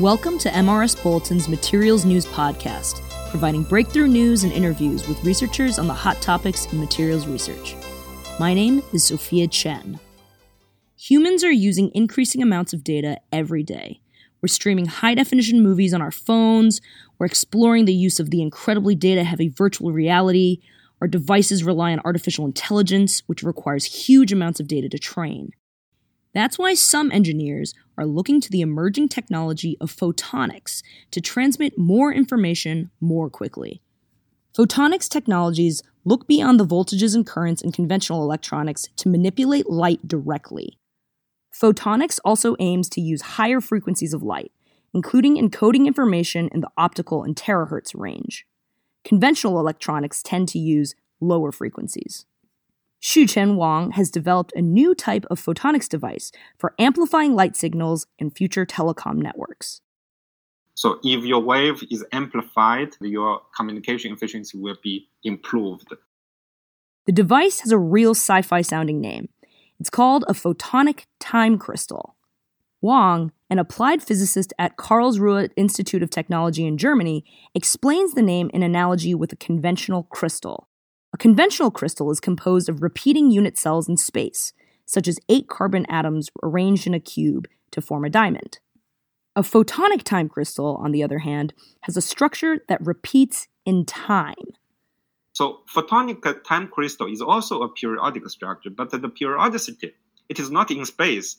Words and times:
Welcome 0.00 0.36
to 0.40 0.50
MRS 0.50 1.02
Bulletin's 1.02 1.48
Materials 1.48 2.04
News 2.04 2.26
Podcast, 2.26 3.00
providing 3.30 3.62
breakthrough 3.62 4.08
news 4.08 4.44
and 4.44 4.52
interviews 4.52 5.08
with 5.08 5.24
researchers 5.24 5.78
on 5.78 5.86
the 5.86 5.94
hot 5.94 6.20
topics 6.20 6.70
in 6.70 6.78
materials 6.78 7.26
research. 7.26 7.74
My 8.38 8.52
name 8.52 8.82
is 8.92 9.04
Sophia 9.04 9.48
Chen. 9.48 9.98
Humans 10.98 11.44
are 11.44 11.50
using 11.50 11.90
increasing 11.94 12.42
amounts 12.42 12.74
of 12.74 12.84
data 12.84 13.16
every 13.32 13.62
day. 13.62 14.02
We're 14.42 14.48
streaming 14.48 14.84
high 14.84 15.14
definition 15.14 15.62
movies 15.62 15.94
on 15.94 16.02
our 16.02 16.10
phones, 16.10 16.82
we're 17.18 17.24
exploring 17.24 17.86
the 17.86 17.94
use 17.94 18.20
of 18.20 18.28
the 18.28 18.42
incredibly 18.42 18.94
data 18.94 19.24
heavy 19.24 19.48
virtual 19.48 19.92
reality. 19.92 20.58
Our 21.00 21.08
devices 21.08 21.64
rely 21.64 21.92
on 21.92 22.00
artificial 22.00 22.44
intelligence, 22.44 23.22
which 23.28 23.42
requires 23.42 23.86
huge 23.86 24.30
amounts 24.30 24.60
of 24.60 24.68
data 24.68 24.90
to 24.90 24.98
train. 24.98 25.52
That's 26.36 26.58
why 26.58 26.74
some 26.74 27.10
engineers 27.12 27.72
are 27.96 28.04
looking 28.04 28.42
to 28.42 28.50
the 28.50 28.60
emerging 28.60 29.08
technology 29.08 29.78
of 29.80 29.90
photonics 29.90 30.82
to 31.12 31.22
transmit 31.22 31.78
more 31.78 32.12
information 32.12 32.90
more 33.00 33.30
quickly. 33.30 33.80
Photonics 34.54 35.08
technologies 35.08 35.82
look 36.04 36.26
beyond 36.26 36.60
the 36.60 36.66
voltages 36.66 37.14
and 37.14 37.26
currents 37.26 37.62
in 37.62 37.72
conventional 37.72 38.22
electronics 38.22 38.86
to 38.96 39.08
manipulate 39.08 39.70
light 39.70 40.06
directly. 40.06 40.78
Photonics 41.58 42.18
also 42.22 42.54
aims 42.58 42.90
to 42.90 43.00
use 43.00 43.22
higher 43.22 43.62
frequencies 43.62 44.12
of 44.12 44.22
light, 44.22 44.52
including 44.92 45.38
encoding 45.38 45.86
information 45.86 46.50
in 46.52 46.60
the 46.60 46.70
optical 46.76 47.24
and 47.24 47.34
terahertz 47.34 47.92
range. 47.94 48.46
Conventional 49.04 49.58
electronics 49.58 50.22
tend 50.22 50.50
to 50.50 50.58
use 50.58 50.94
lower 51.18 51.50
frequencies. 51.50 52.26
Xuchen 53.02 53.56
Wang 53.56 53.92
has 53.92 54.10
developed 54.10 54.52
a 54.56 54.62
new 54.62 54.94
type 54.94 55.24
of 55.30 55.40
photonics 55.40 55.88
device 55.88 56.32
for 56.58 56.74
amplifying 56.78 57.34
light 57.34 57.56
signals 57.56 58.06
in 58.18 58.30
future 58.30 58.66
telecom 58.66 59.16
networks. 59.16 59.80
So, 60.74 60.98
if 61.02 61.24
your 61.24 61.40
wave 61.40 61.82
is 61.90 62.04
amplified, 62.12 62.90
your 63.00 63.40
communication 63.56 64.12
efficiency 64.12 64.58
will 64.58 64.76
be 64.82 65.08
improved. 65.24 65.94
The 67.06 67.12
device 67.12 67.60
has 67.60 67.72
a 67.72 67.78
real 67.78 68.10
sci 68.10 68.42
fi 68.42 68.60
sounding 68.60 69.00
name. 69.00 69.28
It's 69.80 69.90
called 69.90 70.24
a 70.28 70.32
photonic 70.32 71.04
time 71.20 71.58
crystal. 71.58 72.16
Wang, 72.82 73.32
an 73.48 73.58
applied 73.58 74.02
physicist 74.02 74.52
at 74.58 74.76
Karlsruhe 74.76 75.50
Institute 75.56 76.02
of 76.02 76.10
Technology 76.10 76.66
in 76.66 76.76
Germany, 76.76 77.24
explains 77.54 78.14
the 78.14 78.22
name 78.22 78.50
in 78.52 78.62
analogy 78.62 79.14
with 79.14 79.32
a 79.32 79.36
conventional 79.36 80.04
crystal. 80.04 80.68
A 81.16 81.18
conventional 81.18 81.70
crystal 81.70 82.10
is 82.10 82.20
composed 82.20 82.68
of 82.68 82.82
repeating 82.82 83.30
unit 83.30 83.56
cells 83.56 83.88
in 83.88 83.96
space, 83.96 84.52
such 84.84 85.08
as 85.08 85.18
eight 85.30 85.48
carbon 85.48 85.86
atoms 85.88 86.28
arranged 86.42 86.86
in 86.86 86.92
a 86.92 87.00
cube 87.00 87.48
to 87.70 87.80
form 87.80 88.04
a 88.04 88.10
diamond. 88.10 88.58
A 89.34 89.40
photonic 89.40 90.02
time 90.02 90.28
crystal, 90.28 90.76
on 90.76 90.92
the 90.92 91.02
other 91.02 91.20
hand, 91.20 91.54
has 91.84 91.96
a 91.96 92.02
structure 92.02 92.58
that 92.68 92.84
repeats 92.84 93.48
in 93.64 93.86
time. 93.86 94.34
So, 95.32 95.60
photonic 95.74 96.20
time 96.46 96.68
crystal 96.68 97.10
is 97.10 97.22
also 97.22 97.62
a 97.62 97.70
periodic 97.70 98.28
structure, 98.28 98.68
but 98.68 98.90
the 98.90 99.08
periodicity, 99.08 99.94
it 100.28 100.38
is 100.38 100.50
not 100.50 100.70
in 100.70 100.84
space, 100.84 101.38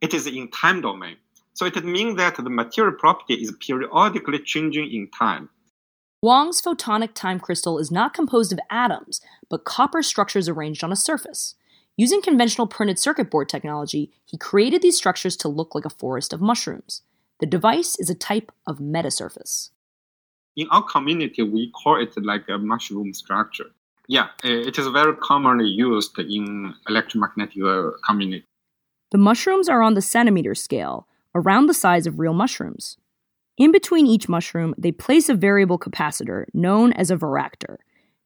it 0.00 0.14
is 0.14 0.28
in 0.28 0.48
time 0.52 0.80
domain. 0.80 1.16
So, 1.54 1.66
it 1.66 1.84
means 1.84 2.18
that 2.18 2.36
the 2.36 2.50
material 2.50 2.94
property 2.94 3.34
is 3.34 3.50
periodically 3.58 4.38
changing 4.38 4.92
in 4.92 5.10
time. 5.10 5.48
Wang's 6.20 6.60
photonic 6.60 7.14
time 7.14 7.38
crystal 7.38 7.78
is 7.78 7.92
not 7.92 8.12
composed 8.12 8.52
of 8.52 8.58
atoms, 8.70 9.20
but 9.48 9.64
copper 9.64 10.02
structures 10.02 10.48
arranged 10.48 10.82
on 10.82 10.90
a 10.90 10.96
surface. 10.96 11.54
Using 11.96 12.20
conventional 12.20 12.66
printed 12.66 12.98
circuit 12.98 13.30
board 13.30 13.48
technology, 13.48 14.10
he 14.24 14.36
created 14.36 14.82
these 14.82 14.96
structures 14.96 15.36
to 15.36 15.48
look 15.48 15.76
like 15.76 15.84
a 15.84 15.90
forest 15.90 16.32
of 16.32 16.40
mushrooms. 16.40 17.02
The 17.38 17.46
device 17.46 17.96
is 18.00 18.10
a 18.10 18.16
type 18.16 18.50
of 18.66 18.78
metasurface. 18.78 19.70
In 20.56 20.66
our 20.70 20.82
community, 20.82 21.44
we 21.44 21.70
call 21.70 22.02
it 22.02 22.12
like 22.20 22.48
a 22.48 22.58
mushroom 22.58 23.14
structure. 23.14 23.70
Yeah, 24.08 24.28
it 24.42 24.76
is 24.76 24.88
very 24.88 25.14
commonly 25.14 25.66
used 25.68 26.18
in 26.18 26.74
electromagnetic 26.88 27.62
uh, 27.62 27.90
community. 28.04 28.44
The 29.12 29.18
mushrooms 29.18 29.68
are 29.68 29.82
on 29.82 29.94
the 29.94 30.02
centimeter 30.02 30.56
scale, 30.56 31.06
around 31.32 31.66
the 31.66 31.74
size 31.74 32.08
of 32.08 32.18
real 32.18 32.32
mushrooms. 32.32 32.96
In 33.58 33.72
between 33.72 34.06
each 34.06 34.28
mushroom, 34.28 34.72
they 34.78 34.92
place 34.92 35.28
a 35.28 35.34
variable 35.34 35.78
capacitor 35.78 36.46
known 36.54 36.92
as 36.92 37.10
a 37.10 37.16
varactor. 37.16 37.78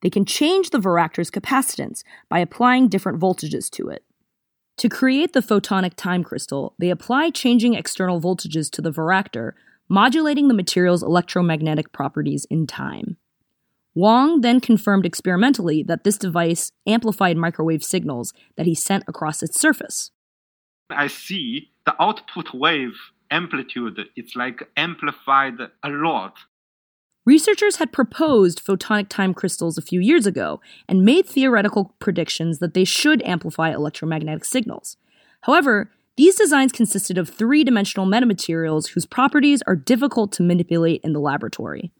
They 0.03 0.10
can 0.10 0.26
change 0.26 0.70
the 0.70 0.78
varactor's 0.78 1.31
capacitance 1.31 2.03
by 2.28 2.41
applying 2.41 2.88
different 2.88 3.19
voltages 3.19 3.70
to 3.70 3.88
it. 3.88 4.04
To 4.76 4.91
create 4.91 5.32
the 5.32 5.41
photonic 5.41 5.94
time 5.97 6.22
crystal, 6.22 6.75
they 6.78 6.91
apply 6.91 7.31
changing 7.31 7.75
external 7.75 8.20
voltages 8.20 8.70
to 8.72 8.82
the 8.82 8.91
varactor, 8.91 9.53
modulating 9.88 10.48
the 10.48 10.54
material's 10.54 11.03
electromagnetic 11.03 11.93
properties 11.93 12.47
in 12.50 12.66
time. 12.66 13.16
Wang 13.94 14.41
then 14.41 14.60
confirmed 14.60 15.06
experimentally 15.06 15.82
that 15.82 16.04
this 16.04 16.19
device 16.19 16.72
amplified 16.87 17.37
microwave 17.37 17.84
signals 17.84 18.34
that 18.56 18.66
he 18.66 18.75
sent 18.75 19.04
across 19.06 19.43
its 19.43 19.59
surface. 19.59 20.10
I 20.91 21.06
see 21.06 21.70
the 21.87 21.94
output 22.03 22.53
wave 22.53 23.12
amplitude 23.32 23.98
it's 24.15 24.37
like 24.37 24.62
amplified 24.76 25.54
a 25.82 25.88
lot. 25.88 26.37
Researchers 27.25 27.76
had 27.76 27.93
proposed 27.93 28.65
photonic 28.65 29.09
time 29.09 29.32
crystals 29.32 29.78
a 29.78 29.82
few 29.82 30.00
years 30.00 30.26
ago 30.26 30.60
and 30.88 31.04
made 31.04 31.26
theoretical 31.26 31.94
predictions 31.98 32.59
that 32.59 32.75
they 32.75 32.84
should 32.84 33.22
amplify 33.22 33.70
electromagnetic 33.70 34.44
signals. 34.44 34.97
However, 35.43 35.91
these 36.16 36.34
designs 36.34 36.72
consisted 36.72 37.16
of 37.16 37.28
three 37.28 37.65
dimensional 37.65 38.06
metamaterials 38.06 38.88
whose 38.88 39.06
properties 39.06 39.62
are 39.66 39.76
difficult 39.76 40.32
to 40.32 40.43
manipulate 40.43 41.00
in 41.03 41.12
the 41.12 41.20
laboratory. 41.20 41.93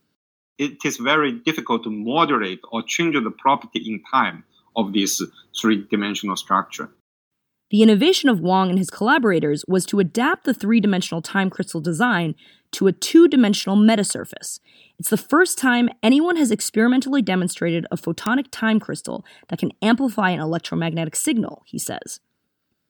It 0.59 0.85
is 0.85 0.97
very 0.99 1.33
difficult 1.33 1.85
to 1.85 1.91
modulate 1.91 2.61
or 2.71 2.83
change 2.83 3.15
the 3.15 3.31
property 3.31 3.81
in 3.87 4.03
time 4.11 4.45
of 4.77 4.93
this 4.93 5.23
three 5.59 5.87
dimensional 5.91 6.37
structure. 6.37 6.91
The 7.73 7.83
innovation 7.83 8.29
of 8.29 8.39
Wang 8.39 8.69
and 8.69 8.79
his 8.79 8.91
collaborators 8.91 9.65
was 9.67 9.87
to 9.87 9.99
adapt 9.99 10.45
the 10.45 10.53
three 10.53 10.79
dimensional 10.79 11.23
time 11.23 11.49
crystal 11.49 11.81
design 11.81 12.35
to 12.73 12.87
a 12.87 12.93
two 12.93 13.29
dimensional 13.29 13.79
metasurface. 13.79 14.61
It's 14.99 15.09
the 15.09 15.17
first 15.17 15.57
time 15.57 15.89
anyone 16.03 16.37
has 16.37 16.51
experimentally 16.51 17.23
demonstrated 17.23 17.87
a 17.91 17.97
photonic 17.97 18.49
time 18.51 18.79
crystal 18.79 19.25
that 19.49 19.59
can 19.59 19.73
amplify 19.81 20.29
an 20.29 20.41
electromagnetic 20.41 21.17
signal, 21.17 21.63
he 21.65 21.79
says. 21.79 22.21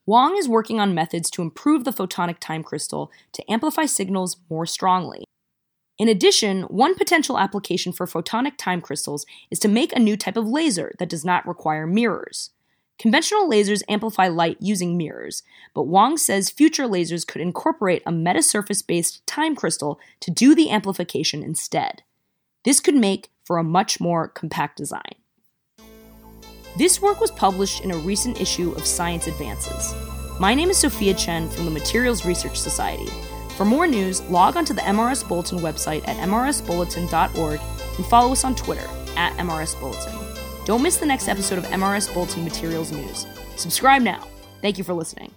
Wang 0.04 0.36
is 0.36 0.48
working 0.48 0.80
on 0.80 0.96
methods 0.96 1.30
to 1.30 1.42
improve 1.42 1.84
the 1.84 1.92
photonic 1.92 2.40
time 2.40 2.64
crystal 2.64 3.08
to 3.34 3.48
amplify 3.48 3.86
signals 3.86 4.38
more 4.50 4.66
strongly. 4.66 5.22
In 5.96 6.08
addition, 6.08 6.62
one 6.62 6.96
potential 6.96 7.38
application 7.38 7.92
for 7.92 8.08
photonic 8.08 8.54
time 8.58 8.80
crystals 8.80 9.26
is 9.48 9.60
to 9.60 9.68
make 9.68 9.94
a 9.94 10.00
new 10.00 10.16
type 10.16 10.36
of 10.36 10.48
laser 10.48 10.92
that 10.98 11.08
does 11.08 11.24
not 11.24 11.46
require 11.46 11.86
mirrors. 11.86 12.50
Conventional 13.02 13.50
lasers 13.50 13.82
amplify 13.88 14.28
light 14.28 14.56
using 14.60 14.96
mirrors, 14.96 15.42
but 15.74 15.88
Wang 15.88 16.16
says 16.16 16.50
future 16.50 16.84
lasers 16.84 17.26
could 17.26 17.40
incorporate 17.40 18.00
a 18.06 18.12
metasurface 18.12 18.86
based 18.86 19.26
time 19.26 19.56
crystal 19.56 19.98
to 20.20 20.30
do 20.30 20.54
the 20.54 20.70
amplification 20.70 21.42
instead. 21.42 22.04
This 22.64 22.78
could 22.78 22.94
make 22.94 23.30
for 23.44 23.58
a 23.58 23.64
much 23.64 23.98
more 23.98 24.28
compact 24.28 24.76
design. 24.76 25.16
This 26.78 27.02
work 27.02 27.20
was 27.20 27.32
published 27.32 27.82
in 27.82 27.90
a 27.90 27.96
recent 27.96 28.40
issue 28.40 28.70
of 28.70 28.86
Science 28.86 29.26
Advances. 29.26 29.92
My 30.38 30.54
name 30.54 30.70
is 30.70 30.78
Sophia 30.78 31.14
Chen 31.14 31.48
from 31.48 31.64
the 31.64 31.72
Materials 31.72 32.24
Research 32.24 32.56
Society. 32.56 33.10
For 33.56 33.64
more 33.64 33.88
news, 33.88 34.22
log 34.30 34.56
onto 34.56 34.74
the 34.74 34.80
MRS 34.82 35.26
Bulletin 35.26 35.58
website 35.58 36.06
at 36.06 36.18
mrsbulletin.org 36.18 37.60
and 37.96 38.06
follow 38.06 38.30
us 38.30 38.44
on 38.44 38.54
Twitter 38.54 38.88
at 39.16 39.36
MRS 39.38 39.80
Bulletin. 39.80 40.41
Don't 40.64 40.82
miss 40.82 40.96
the 40.98 41.06
next 41.06 41.28
episode 41.28 41.58
of 41.58 41.64
MRS 41.64 42.12
Bulletin 42.14 42.44
Materials 42.44 42.92
News. 42.92 43.26
Subscribe 43.56 44.02
now. 44.02 44.26
Thank 44.60 44.78
you 44.78 44.84
for 44.84 44.94
listening. 44.94 45.32